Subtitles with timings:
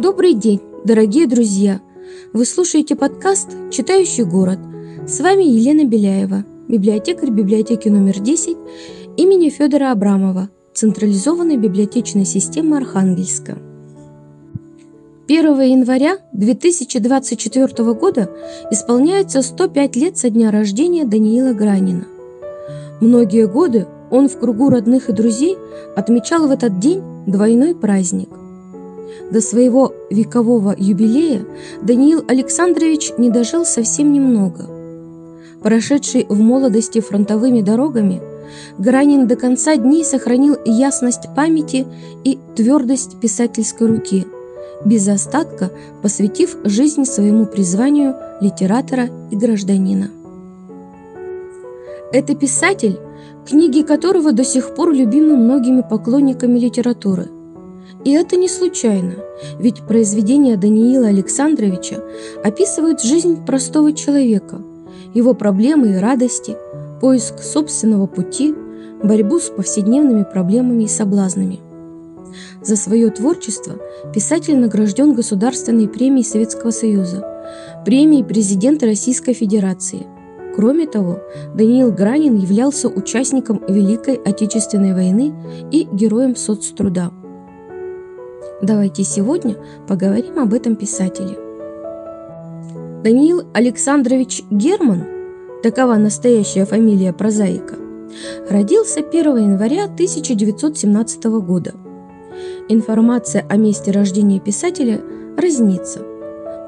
[0.00, 1.82] Добрый день, дорогие друзья!
[2.32, 4.58] Вы слушаете подкаст «Читающий город».
[5.06, 8.56] С вами Елена Беляева, библиотекарь библиотеки номер 10
[9.18, 13.58] имени Федора Абрамова, централизованной библиотечной системы Архангельска.
[15.28, 18.30] 1 января 2024 года
[18.70, 22.06] исполняется 105 лет со дня рождения Даниила Гранина.
[23.02, 25.58] Многие годы он в кругу родных и друзей
[25.94, 28.30] отмечал в этот день двойной праздник.
[29.30, 31.44] До своего векового юбилея
[31.82, 34.68] Даниил Александрович не дожил совсем немного.
[35.62, 38.22] Прошедший в молодости фронтовыми дорогами,
[38.78, 41.86] Гранин до конца дней сохранил ясность памяти
[42.24, 44.26] и твердость писательской руки,
[44.84, 45.70] без остатка
[46.02, 50.10] посвятив жизнь своему призванию литератора и гражданина.
[52.12, 52.98] Это писатель,
[53.46, 57.28] книги которого до сих пор любимы многими поклонниками литературы.
[58.04, 59.14] И это не случайно,
[59.58, 62.02] ведь произведения Даниила Александровича
[62.42, 64.62] описывают жизнь простого человека,
[65.12, 66.56] его проблемы и радости,
[67.00, 68.54] поиск собственного пути,
[69.02, 71.60] борьбу с повседневными проблемами и соблазнами.
[72.62, 73.74] За свое творчество
[74.14, 77.26] писатель награжден Государственной премией Советского Союза,
[77.84, 80.06] премией президента Российской Федерации–
[80.54, 81.20] Кроме того,
[81.54, 85.32] Даниил Гранин являлся участником Великой Отечественной войны
[85.70, 87.12] и героем соцтруда.
[88.62, 89.56] Давайте сегодня
[89.88, 91.38] поговорим об этом писателе.
[93.02, 95.06] Даниил Александрович Герман,
[95.62, 97.76] такова настоящая фамилия прозаика,
[98.50, 101.72] родился 1 января 1917 года.
[102.68, 105.00] Информация о месте рождения писателя
[105.38, 106.00] разнится.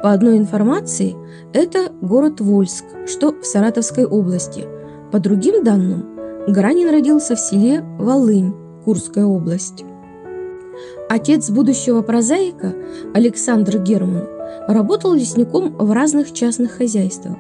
[0.03, 1.15] По одной информации,
[1.53, 4.65] это город Вольск, что в Саратовской области.
[5.13, 6.07] По другим данным,
[6.49, 9.85] Гранин родился в селе Волынь, Курская область.
[11.09, 12.75] Отец будущего прозаика,
[13.15, 14.27] Александр Герман,
[14.69, 17.37] работал лесником в разных частных хозяйствах.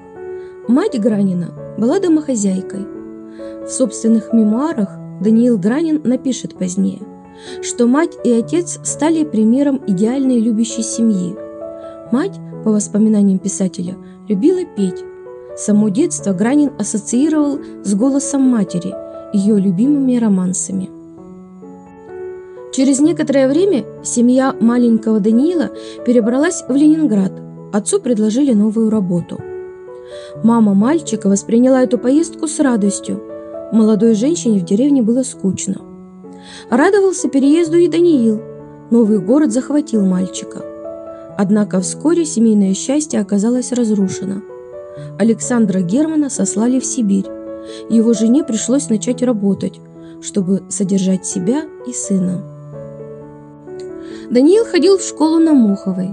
[0.68, 2.86] Мать Гранина была домохозяйкой.
[3.66, 4.90] В собственных мемуарах
[5.20, 7.00] Даниил Гранин напишет позднее,
[7.62, 11.36] что мать и отец стали примером идеальной любящей семьи.
[12.10, 13.96] Мать по воспоминаниям писателя,
[14.28, 15.02] любила петь.
[15.56, 18.94] Само детство Гранин ассоциировал с голосом матери,
[19.32, 21.01] ее любимыми романсами.
[22.72, 25.70] Через некоторое время семья маленького Даниила
[26.06, 27.32] перебралась в Ленинград.
[27.72, 29.40] Отцу предложили новую работу.
[30.42, 33.22] Мама мальчика восприняла эту поездку с радостью.
[33.72, 35.80] Молодой женщине в деревне было скучно.
[36.70, 38.40] Радовался переезду и Даниил.
[38.90, 40.64] Новый город захватил мальчика–
[41.36, 44.42] Однако вскоре семейное счастье оказалось разрушено.
[45.18, 47.26] Александра Германа сослали в Сибирь.
[47.88, 49.80] Его жене пришлось начать работать,
[50.20, 52.42] чтобы содержать себя и сына.
[54.32, 56.08] Даниил ходил в школу на Моховой.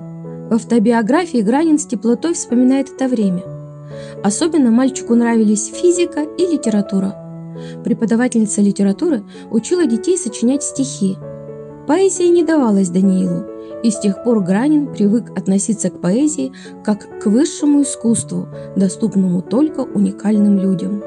[0.50, 3.44] В автобиографии Гранин с теплотой вспоминает это время.
[4.22, 7.16] Особенно мальчику нравились физика и литература.
[7.86, 11.16] Преподавательница литературы учила детей сочинять стихи.
[11.88, 13.46] Поэзия не давалась Даниилу,
[13.84, 16.52] и с тех пор Гранин привык относиться к поэзии
[16.84, 21.02] как к высшему искусству, доступному только уникальным людям.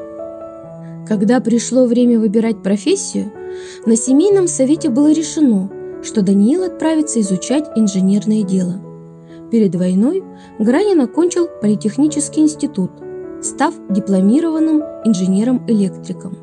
[1.07, 3.31] Когда пришло время выбирать профессию,
[3.85, 5.69] на семейном совете было решено,
[6.03, 8.81] что Даниил отправится изучать инженерное дело.
[9.51, 10.25] Перед войной
[10.59, 12.91] Гранин окончил политехнический институт,
[13.43, 16.37] став дипломированным инженером-электриком.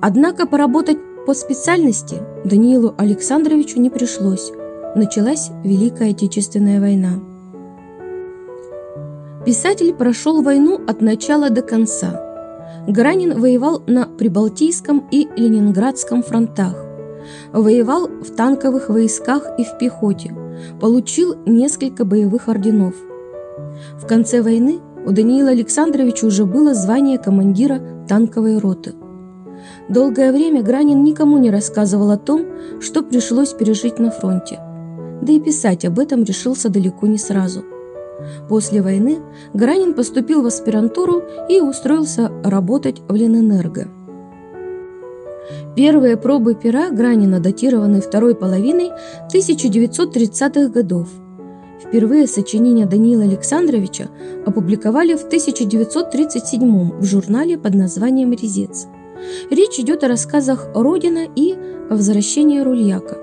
[0.00, 4.52] Однако поработать по специальности Даниилу Александровичу не пришлось,
[4.94, 7.20] началась Великая Отечественная война.
[9.44, 12.20] Писатель прошел войну от начала до конца.
[12.88, 16.84] Гранин воевал на Прибалтийском и Ленинградском фронтах,
[17.52, 20.34] воевал в танковых войсках и в пехоте,
[20.80, 22.94] получил несколько боевых орденов.
[24.00, 28.94] В конце войны у Даниила Александровича уже было звание командира танковой роты.
[29.88, 32.46] Долгое время Гранин никому не рассказывал о том,
[32.80, 34.60] что пришлось пережить на фронте–
[35.24, 37.64] да и писать об этом решился далеко не сразу.
[38.48, 39.18] После войны
[39.54, 43.88] Гранин поступил в аспирантуру и устроился работать в Ленэнерго.
[45.76, 48.90] Первые пробы пера Гранина датированы второй половиной
[49.32, 51.08] 1930-х годов.
[51.80, 54.08] Впервые сочинения Даниила Александровича
[54.46, 58.86] опубликовали в 1937 в журнале под названием «Резец».
[59.50, 61.54] Речь идет о рассказах «Родина» и
[61.90, 63.18] «Возвращение Рульяка».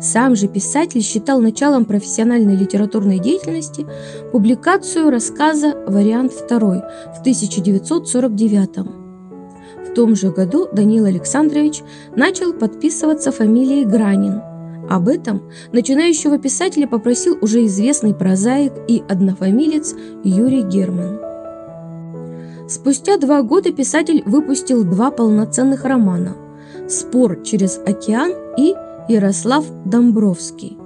[0.00, 3.86] Сам же писатель считал началом профессиональной литературной деятельности
[4.32, 6.80] публикацию рассказа «Вариант второй»
[7.16, 9.03] в 1949
[9.94, 11.84] В том же году Даниил Александрович
[12.16, 14.42] начал подписываться фамилией Гранин,
[14.90, 19.94] Об этом начинающего писателя попросил уже известный прозаик и однофамилец
[20.24, 21.20] Юрий Герман.
[22.68, 26.36] Спустя два года писатель выпустил два полноценных романа
[26.88, 28.74] «Спор через океан» и
[29.08, 30.76] «Ярослав Домбровский».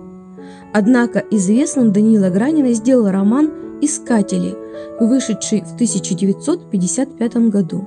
[0.74, 4.54] Однако известным Данила Гранина сделал роман «Искатели»,
[5.00, 7.86] вышедший в 1955 году.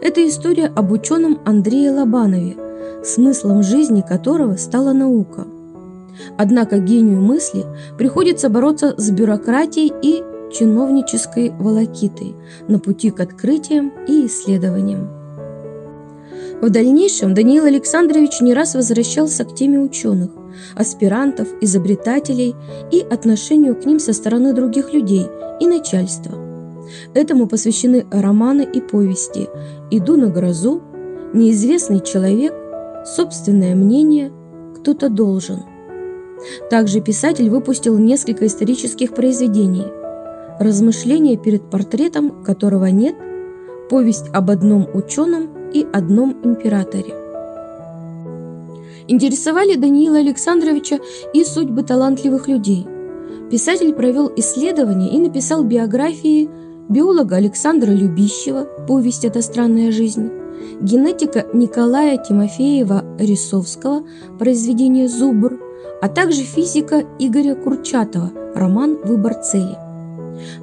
[0.00, 2.56] Это история об ученом Андрее Лобанове,
[3.04, 5.46] смыслом жизни которого стала наука.
[6.36, 7.64] Однако гению мысли
[7.96, 10.22] приходится бороться с бюрократией и
[10.52, 12.34] чиновнической волокитой
[12.66, 15.08] на пути к открытиям и исследованиям.
[16.60, 20.30] В дальнейшем Даниил Александрович не раз возвращался к теме ученых,
[20.74, 22.56] аспирантов, изобретателей
[22.90, 25.26] и отношению к ним со стороны других людей
[25.60, 26.47] и начальства.
[27.14, 29.48] Этому посвящены романы и повести
[29.90, 30.82] «Иду на грозу»,
[31.32, 32.54] «Неизвестный человек»,
[33.04, 34.32] «Собственное мнение»,
[34.76, 35.60] «Кто-то должен».
[36.70, 39.86] Также писатель выпустил несколько исторических произведений
[40.58, 43.16] «Размышления перед портретом, которого нет»,
[43.90, 47.14] «Повесть об одном ученом» и одном императоре.
[49.06, 50.98] Интересовали Даниила Александровича
[51.32, 52.86] и судьбы талантливых людей.
[53.50, 56.50] Писатель провел исследования и написал биографии
[56.88, 60.30] биолога Александра Любищева «Повесть «Это странная жизнь»,
[60.80, 64.04] генетика Николая Тимофеева Рисовского
[64.38, 65.58] «Произведение «Зубр»,
[66.00, 69.76] а также физика Игоря Курчатова роман «Выбор цели».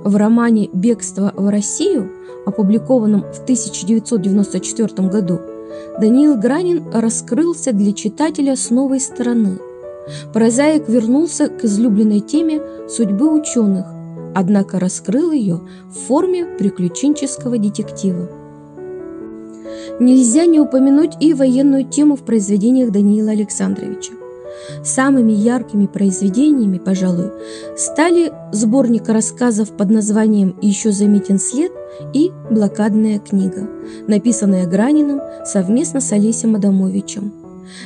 [0.04, 2.10] В романе «Бегство в Россию»,
[2.46, 5.40] опубликованном в 1994 году,
[6.00, 9.60] Даниил Гранин раскрылся для читателя с новой стороны.
[10.34, 13.86] Прозаик вернулся к излюбленной теме судьбы ученых,
[14.36, 18.30] однако раскрыл ее в форме приключенческого детектива.
[20.00, 24.12] Нельзя не упомянуть и военную тему в произведениях Даниила Александровича.
[24.84, 27.32] Самыми яркими произведениями, пожалуй,
[27.78, 31.72] стали сборник рассказов под названием «Еще заметен след»
[32.14, 33.70] и «Блокадная книга»,
[34.08, 37.32] написанная Граниным совместно с Олесем Адамовичем.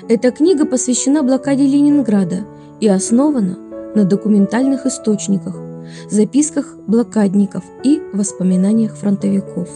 [0.07, 2.45] Эта книга посвящена блокаде Ленинграда
[2.79, 3.57] и основана
[3.93, 5.68] на документальных источниках,
[6.09, 9.69] записках блокадников и воспоминаниях фронтовиков.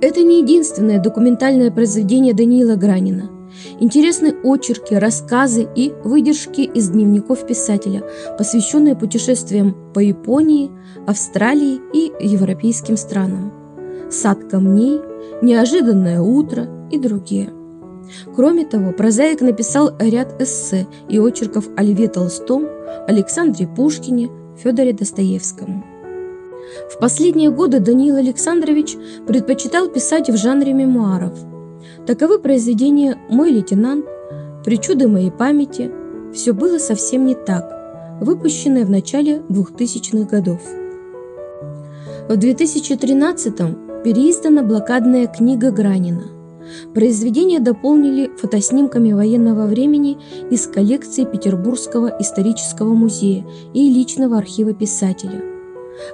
[0.00, 3.30] Это не единственное документальное произведение Даниила Гранина–
[3.80, 8.02] Интересны очерки, рассказы и выдержки из дневников писателя,
[8.38, 10.70] посвященные путешествиям по Японии,
[11.06, 13.52] Австралии и европейским странам.
[14.10, 15.00] «Сад камней»,
[15.42, 17.50] «Неожиданное утро» и другие.
[18.34, 22.66] Кроме того, прозаик написал ряд эссе и очерков о Льве Толстом,
[23.06, 25.84] Александре Пушкине, Федоре Достоевском.
[26.90, 31.38] В последние годы Даниил Александрович предпочитал писать в жанре мемуаров–
[32.06, 34.06] Таковы произведения «Мой лейтенант»,
[34.64, 35.90] «Причуды моей памяти»,
[36.34, 40.60] «Все было совсем не так», выпущенные в начале 2000-х годов.
[42.28, 46.39] В 2013-м переиздана блокадная книга Гранина.
[46.94, 50.18] Произведение дополнили фотоснимками военного времени
[50.50, 53.44] из коллекции Петербургского исторического музея
[53.74, 55.42] и личного архива писателя.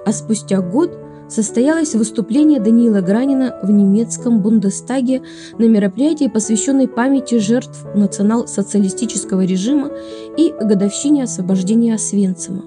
[0.05, 0.99] А спустя год
[1.29, 5.23] состоялось выступление Даниила Гранина в немецком Бундестаге
[5.59, 9.91] на мероприятии, посвященной памяти жертв национал-социалистического режима
[10.37, 12.65] и годовщине освобождения Освенцима.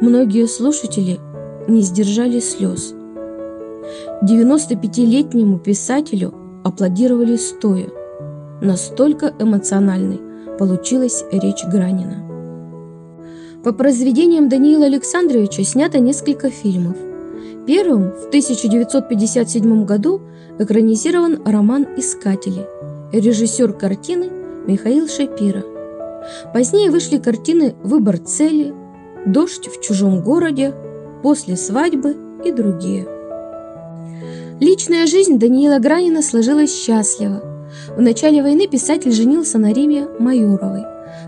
[0.00, 1.18] Многие слушатели
[1.68, 2.94] не сдержали слез.
[4.22, 7.88] 95-летнему писателю аплодировали стоя.
[8.60, 10.20] Настолько эмоциональной
[10.58, 12.24] получилась речь Гранина.
[13.62, 16.96] По произведениям Даниила Александровича снято несколько фильмов–
[17.66, 20.20] Первым в 1957 году
[20.58, 22.66] экранизирован роман «Искатели»,
[23.10, 24.28] режиссер картины
[24.66, 25.64] Михаил Шапира.
[26.52, 28.74] Позднее вышли картины «Выбор цели»,
[29.24, 30.74] «Дождь в чужом городе»,
[31.22, 33.08] «После свадьбы» и другие.
[34.64, 37.42] Личная жизнь Даниила Гранина сложилась счастливо.
[37.98, 40.84] В начале войны писатель женился на Риме Майоровой.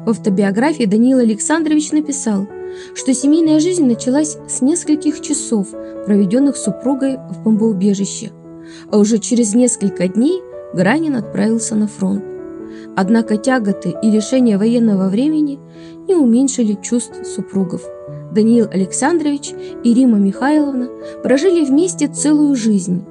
[0.07, 2.49] В автобиографии Даниил Александрович написал,
[2.95, 5.69] что семейная жизнь началась с нескольких часов–
[6.07, 8.31] проведенных супругой в бомбоубежище,
[8.91, 10.41] а уже через несколько дней
[10.73, 12.25] Гранин отправился на фронт.
[12.97, 15.59] Однако тяготы и лишения военного времени
[16.09, 17.83] не уменьшили чувств супругов.
[18.33, 19.53] Даниил Александрович
[19.85, 20.89] и Рима Михайловна
[21.23, 23.05] прожили вместе целую жизнь.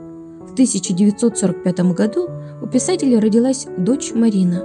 [0.55, 2.29] В 1945 году
[2.61, 4.63] у писателя родилась дочь Марина.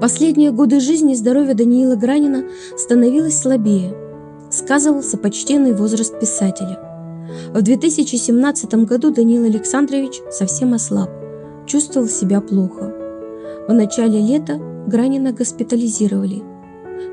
[0.00, 2.44] Последние годы жизни и здоровья Даниила Гранина
[2.78, 3.94] становилось слабее–
[4.50, 6.78] сказывался почтенный возраст писателя.
[7.52, 11.10] В 2017 году Даниил Александрович совсем ослаб,
[11.66, 12.94] чувствовал себя плохо.
[13.68, 16.42] В начале лета Гранина госпитализировали.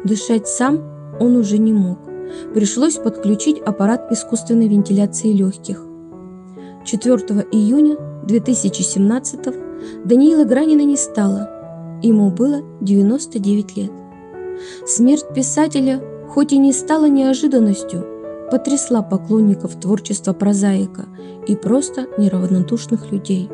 [0.05, 0.79] Дышать сам
[1.19, 2.00] он уже не мог.
[2.53, 5.86] Пришлось подключить аппарат искусственной вентиляции легких.
[6.86, 9.40] 4 июня 2017
[10.04, 11.50] Даниила Гранина не стало.
[12.02, 13.92] Ему было 99 лет.
[14.86, 18.06] Смерть писателя, хоть и не стала неожиданностью,
[18.52, 21.06] потрясла поклонников творчества прозаика
[21.48, 23.50] и просто неравнодушных людей.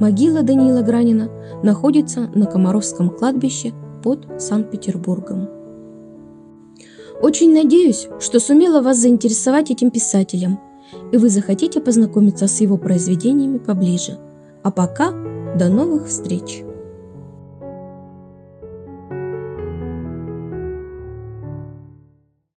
[0.00, 1.30] Могила Даниила Гранина
[1.62, 5.48] находится на Комаровском кладбище под Санкт-Петербургом.
[7.20, 10.58] Очень надеюсь, что сумела вас заинтересовать этим писателем,
[11.12, 14.18] и вы захотите познакомиться с его произведениями поближе.
[14.62, 15.12] А пока
[15.56, 16.62] до новых встреч!